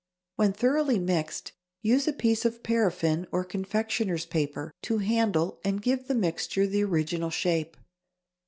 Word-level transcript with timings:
When 0.35 0.51
thoroughly 0.51 0.97
mixed, 0.97 1.51
use 1.83 2.07
a 2.07 2.11
piece 2.13 2.43
of 2.43 2.63
paraffine 2.63 3.27
or 3.31 3.43
confectioner's 3.45 4.25
paper 4.25 4.73
to 4.81 4.97
handle 4.97 5.59
and 5.63 5.79
give 5.79 6.07
the 6.07 6.15
mixture 6.15 6.65
the 6.65 6.83
original 6.83 7.29
shape. 7.29 7.77